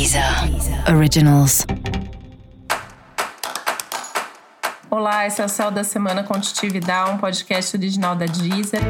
Deezer 0.00 0.24
Originals. 0.96 1.66
Olá, 4.90 5.26
esse 5.26 5.42
é 5.42 5.44
o 5.44 5.48
Céu 5.48 5.70
da 5.70 5.84
Semana 5.84 6.22
Contitividade, 6.22 7.10
um 7.10 7.18
podcast 7.18 7.76
original 7.76 8.16
da 8.16 8.24
Deezer. 8.24 8.80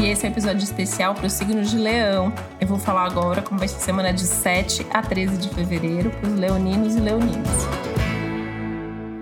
E 0.00 0.06
esse 0.06 0.26
é 0.26 0.28
um 0.28 0.32
episódio 0.32 0.64
especial 0.64 1.14
para 1.14 1.26
o 1.26 1.30
signo 1.30 1.62
de 1.62 1.76
Leão. 1.76 2.34
Eu 2.60 2.66
vou 2.66 2.76
falar 2.80 3.04
agora 3.04 3.40
como 3.40 3.60
vai 3.60 3.68
ser 3.68 3.78
semana 3.78 4.12
de 4.12 4.22
7 4.22 4.84
a 4.92 5.00
13 5.00 5.36
de 5.36 5.48
fevereiro 5.50 6.10
para 6.10 6.30
os 6.30 6.34
leoninos 6.36 6.96
e 6.96 6.98
leoninas. 6.98 7.83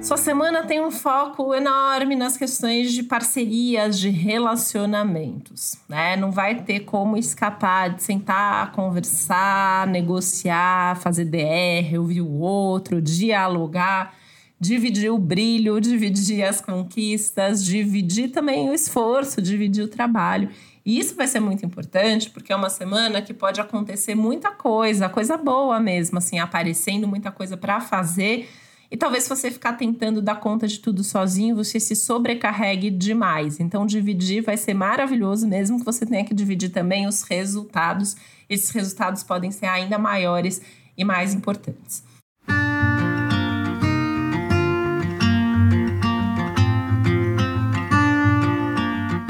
Sua 0.03 0.17
semana 0.17 0.65
tem 0.65 0.85
um 0.85 0.91
foco 0.91 1.55
enorme 1.55 2.17
nas 2.17 2.37
questões 2.37 2.93
de 2.93 3.05
parcerias, 3.05 4.01
de 4.01 4.11
relacionamentos, 4.11 5.77
né? 5.89 6.17
Não 6.17 6.33
vai 6.33 6.61
ter 6.61 6.81
como 6.81 7.17
escapar 7.17 7.95
de 7.95 8.03
sentar, 8.03 8.73
conversar, 8.73 9.87
negociar, 9.87 10.97
fazer 10.97 11.27
DR, 11.27 11.97
ouvir 11.97 12.21
o 12.21 12.41
outro, 12.41 13.01
dialogar, 13.01 14.13
dividir 14.59 15.09
o 15.09 15.19
brilho, 15.19 15.79
dividir 15.81 16.43
as 16.43 16.61
conquistas, 16.61 17.65
dividir 17.65 18.33
também 18.33 18.71
o 18.71 18.75
esforço, 18.75 19.41
dividir 19.41 19.85
o 19.85 19.89
trabalho. 19.89 20.49
E 20.85 20.99
isso 20.99 21.15
vai 21.15 21.29
ser 21.29 21.39
muito 21.39 21.65
importante 21.65 22.29
porque 22.29 22.53
é 22.53 22.57
uma 22.57 22.71
semana 22.71 23.23
que 23.23 23.33
pode 23.33 23.61
acontecer 23.61 24.17
muita 24.17 24.51
coisa, 24.51 25.09
coisa 25.09 25.37
boa 25.37 25.79
mesmo, 25.79 26.19
assim, 26.19 26.41
aparecendo 26.41 27.07
muita 27.07 27.31
coisa 27.31 27.57
para 27.57 27.81
fazer 27.81 28.49
e 28.93 28.97
talvez 28.99 29.23
se 29.23 29.31
você 29.31 29.51
ficar 29.51 29.73
tentando 29.73 30.21
dar 30.21 30.35
conta 30.35 30.69
de 30.69 30.79
tudo 30.79 31.03
sozinho, 31.03 31.57
você 31.57 31.81
se 31.81 31.97
sobrecarregue 31.97 32.91
demais. 32.91 33.59
Então, 33.59 33.87
dividir 33.87 34.43
vai 34.43 34.59
ser 34.59 34.75
maravilhoso, 34.75 35.49
mesmo 35.49 35.79
que 35.79 35.85
você 35.87 36.05
tenha 36.05 36.23
que 36.27 36.35
dividir 36.35 36.69
também 36.69 37.07
os 37.07 37.23
resultados. 37.23 38.15
Esses 38.51 38.69
resultados 38.69 39.23
podem 39.23 39.51
ser 39.51 39.65
ainda 39.65 39.97
maiores 39.97 40.61
e 40.95 41.05
mais 41.05 41.33
importantes. 41.33 42.05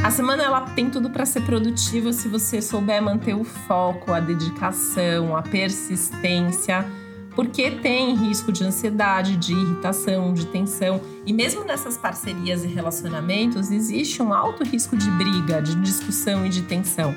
A 0.03 0.11
semana 0.11 0.43
ela 0.43 0.63
tem 0.75 0.91
tudo 0.91 1.09
para 1.09 1.25
ser 1.25 1.43
produtiva 1.43 2.13
se 2.13 2.27
você 2.27 2.61
souber 2.61 3.01
manter 3.01 3.37
o 3.37 3.45
foco, 3.45 4.13
a 4.13 4.19
dedicação, 4.19 5.37
a 5.37 5.43
persistência 5.43 6.85
porque 7.35 7.71
tem 7.71 8.15
risco 8.15 8.53
de 8.53 8.65
ansiedade, 8.65 9.37
de 9.37 9.53
irritação, 9.53 10.33
de 10.33 10.47
tensão. 10.47 11.01
E 11.25 11.33
mesmo 11.33 11.65
nessas 11.65 11.97
parcerias 11.97 12.65
e 12.65 12.67
relacionamentos, 12.67 13.71
existe 13.71 14.23
um 14.23 14.33
alto 14.33 14.65
risco 14.65 14.97
de 14.97 15.11
briga, 15.13 15.63
de 15.63 15.75
discussão 15.77 16.45
e 16.45 16.49
de 16.49 16.63
tensão. 16.63 17.15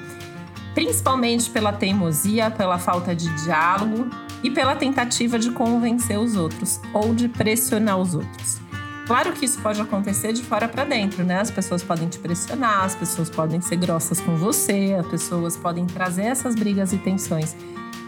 Principalmente 0.74 1.50
pela 1.50 1.72
teimosia, 1.72 2.52
pela 2.52 2.78
falta 2.78 3.16
de 3.16 3.30
diálogo 3.44 4.10
e 4.44 4.50
pela 4.52 4.76
tentativa 4.76 5.40
de 5.40 5.52
convencer 5.52 6.20
os 6.20 6.36
outros 6.36 6.80
ou 6.94 7.14
de 7.14 7.28
pressionar 7.28 7.98
os 7.98 8.14
outros. 8.14 8.60
Claro 9.06 9.34
que 9.34 9.46
isso 9.46 9.62
pode 9.62 9.80
acontecer 9.80 10.34
de 10.34 10.42
fora 10.42 10.68
para 10.68 10.84
dentro, 10.84 11.24
né? 11.24 11.40
As 11.40 11.52
pessoas 11.52 11.84
podem 11.84 12.10
te 12.10 12.18
pressionar, 12.18 12.84
as 12.84 12.96
pessoas 12.96 13.30
podem 13.30 13.62
ser 13.62 13.76
grossas 13.76 14.20
com 14.20 14.36
você, 14.36 14.98
as 15.00 15.06
pessoas 15.06 15.56
podem 15.56 15.86
trazer 15.86 16.24
essas 16.24 16.56
brigas 16.56 16.92
e 16.92 16.98
tensões. 16.98 17.56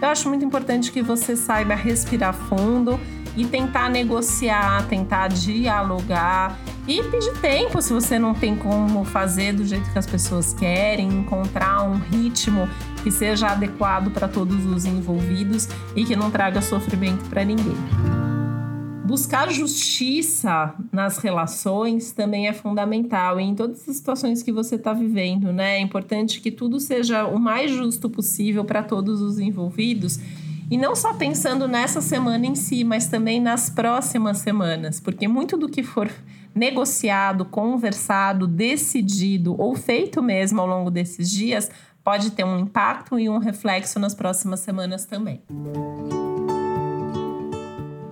Eu 0.02 0.10
acho 0.10 0.30
muito 0.30 0.46
importante 0.46 0.92
que 0.92 1.02
você 1.02 1.36
saiba 1.36 1.74
respirar 1.74 2.34
fundo 2.34 3.00
e 3.36 3.46
tentar 3.46 3.90
negociar, 3.90 4.88
tentar 4.88 5.28
dialogar 5.28 6.58
e 6.88 7.04
pedir 7.04 7.34
tempo 7.40 7.82
se 7.82 7.94
você 7.94 8.18
não 8.18 8.34
tem 8.34 8.56
como 8.56 9.04
fazer 9.04 9.54
do 9.54 9.66
jeito 9.66 9.92
que 9.92 10.00
as 10.00 10.08
pessoas 10.08 10.54
querem, 10.54 11.08
encontrar 11.08 11.84
um 11.84 11.98
ritmo 11.98 12.68
que 13.04 13.12
seja 13.12 13.48
adequado 13.48 14.12
para 14.12 14.28
todos 14.28 14.66
os 14.66 14.86
envolvidos 14.86 15.68
e 15.96 16.06
que 16.06 16.16
não 16.16 16.32
traga 16.32 16.62
sofrimento 16.62 17.26
para 17.30 17.44
ninguém. 17.44 17.78
Buscar 19.08 19.50
justiça 19.54 20.76
nas 20.92 21.18
relações 21.18 22.12
também 22.12 22.50
é 22.50 22.52
fundamental 22.52 23.40
em 23.40 23.56
todas 23.56 23.88
as 23.88 23.96
situações 23.96 24.44
que 24.44 24.52
você 24.52 24.76
está 24.76 24.92
vivendo, 24.92 25.54
né? 25.54 25.78
É 25.78 25.80
importante 25.80 26.42
que 26.42 26.52
tudo 26.52 26.78
seja 26.78 27.26
o 27.26 27.40
mais 27.40 27.72
justo 27.72 28.10
possível 28.10 28.66
para 28.66 28.84
todos 28.84 29.22
os 29.22 29.40
envolvidos. 29.40 30.20
E 30.70 30.78
não 30.78 30.94
só 30.94 31.14
pensando 31.14 31.70
nessa 31.70 32.02
semana 32.02 32.46
em 32.46 32.54
si, 32.54 32.84
mas 32.84 33.08
também 33.08 33.40
nas 33.40 33.70
próximas 33.70 34.40
semanas, 34.40 35.00
porque 35.00 35.26
muito 35.26 35.56
do 35.56 35.70
que 35.70 35.84
for 35.84 36.12
negociado, 36.54 37.46
conversado, 37.46 38.46
decidido 38.46 39.56
ou 39.58 39.74
feito 39.74 40.22
mesmo 40.22 40.60
ao 40.60 40.68
longo 40.68 40.92
desses 40.92 41.32
dias 41.32 41.72
pode 42.04 42.32
ter 42.32 42.44
um 42.44 42.60
impacto 42.60 43.18
e 43.18 43.30
um 43.30 43.38
reflexo 43.38 44.00
nas 44.00 44.14
próximas 44.14 44.60
semanas 44.60 45.06
também. 45.06 45.42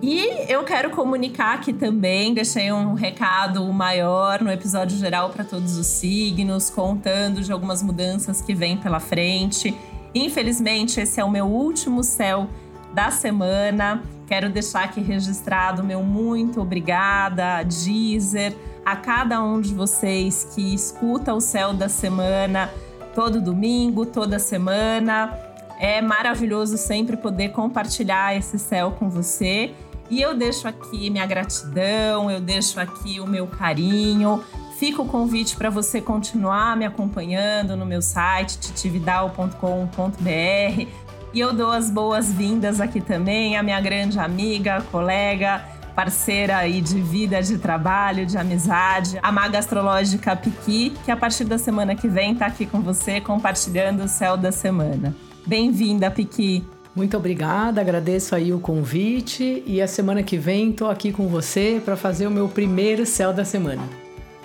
E 0.08 0.46
eu 0.48 0.62
quero 0.62 0.90
comunicar 0.90 1.56
aqui 1.56 1.72
também, 1.72 2.32
deixei 2.32 2.70
um 2.70 2.94
recado 2.94 3.60
maior 3.72 4.40
no 4.40 4.52
episódio 4.52 4.96
geral 4.96 5.30
para 5.30 5.42
todos 5.42 5.76
os 5.76 5.88
signos, 5.88 6.70
contando 6.70 7.42
de 7.42 7.50
algumas 7.50 7.82
mudanças 7.82 8.40
que 8.40 8.54
vêm 8.54 8.76
pela 8.76 9.00
frente. 9.00 9.76
Infelizmente, 10.14 11.00
esse 11.00 11.18
é 11.18 11.24
o 11.24 11.28
meu 11.28 11.46
último 11.46 12.04
céu 12.04 12.48
da 12.94 13.10
semana. 13.10 14.00
Quero 14.28 14.48
deixar 14.48 14.84
aqui 14.84 15.00
registrado 15.00 15.82
meu 15.82 16.04
muito 16.04 16.60
obrigada, 16.60 17.64
Deezer, 17.64 18.54
a 18.84 18.94
cada 18.94 19.42
um 19.42 19.60
de 19.60 19.74
vocês 19.74 20.52
que 20.54 20.72
escuta 20.72 21.34
o 21.34 21.40
céu 21.40 21.74
da 21.74 21.88
semana 21.88 22.70
todo 23.12 23.40
domingo, 23.40 24.06
toda 24.06 24.38
semana. 24.38 25.36
É 25.80 26.00
maravilhoso 26.00 26.78
sempre 26.78 27.16
poder 27.16 27.48
compartilhar 27.48 28.36
esse 28.36 28.56
céu 28.56 28.92
com 28.92 29.10
você. 29.10 29.74
E 30.10 30.20
eu 30.20 30.36
deixo 30.36 30.68
aqui 30.68 31.10
minha 31.10 31.26
gratidão, 31.26 32.30
eu 32.30 32.40
deixo 32.40 32.78
aqui 32.78 33.20
o 33.20 33.26
meu 33.26 33.46
carinho. 33.46 34.42
Fica 34.78 35.02
o 35.02 35.06
convite 35.06 35.56
para 35.56 35.70
você 35.70 36.00
continuar 36.00 36.76
me 36.76 36.84
acompanhando 36.84 37.76
no 37.76 37.86
meu 37.86 38.02
site 38.02 38.58
titividal.com.br. 38.58 40.88
E 41.32 41.40
eu 41.40 41.52
dou 41.52 41.70
as 41.70 41.90
boas-vindas 41.90 42.80
aqui 42.80 43.00
também 43.00 43.56
à 43.56 43.62
minha 43.62 43.80
grande 43.80 44.18
amiga, 44.18 44.82
colega, 44.92 45.64
parceira 45.94 46.58
aí 46.58 46.80
de 46.80 47.00
vida, 47.00 47.42
de 47.42 47.58
trabalho, 47.58 48.26
de 48.26 48.36
amizade, 48.36 49.18
a 49.22 49.32
maga 49.32 49.58
astrológica 49.58 50.36
Piqui, 50.36 50.94
que 51.04 51.10
a 51.10 51.16
partir 51.16 51.44
da 51.44 51.58
semana 51.58 51.94
que 51.94 52.06
vem 52.06 52.32
está 52.32 52.46
aqui 52.46 52.66
com 52.66 52.80
você 52.80 53.20
compartilhando 53.20 54.04
o 54.04 54.08
céu 54.08 54.36
da 54.36 54.52
semana. 54.52 55.14
Bem-vinda, 55.46 56.10
Piqui! 56.10 56.75
Muito 56.96 57.14
obrigada, 57.14 57.78
agradeço 57.78 58.34
aí 58.34 58.54
o 58.54 58.58
convite 58.58 59.62
e 59.66 59.82
a 59.82 59.86
semana 59.86 60.22
que 60.22 60.38
vem 60.38 60.72
tô 60.72 60.88
aqui 60.88 61.12
com 61.12 61.28
você 61.28 61.78
para 61.84 61.94
fazer 61.94 62.26
o 62.26 62.30
meu 62.30 62.48
primeiro 62.48 63.04
céu 63.04 63.34
da 63.34 63.44
semana. 63.44 63.82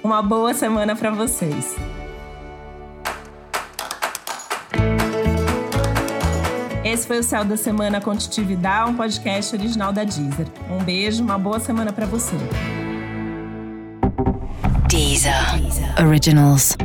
Uma 0.03 0.21
boa 0.21 0.53
semana 0.53 0.93
para 0.93 1.11
vocês. 1.11 1.77
Esse 6.83 7.07
foi 7.07 7.19
o 7.19 7.23
Céu 7.23 7.45
da 7.45 7.55
Semana 7.55 8.01
Contitividade, 8.01 8.91
um 8.91 8.95
podcast 8.95 9.55
original 9.55 9.93
da 9.93 10.03
Deezer. 10.03 10.47
Um 10.69 10.83
beijo, 10.83 11.23
uma 11.23 11.37
boa 11.37 11.57
semana 11.57 11.93
para 11.93 12.05
você. 12.05 12.35
Deezer. 14.89 15.31
Originals. 16.05 16.75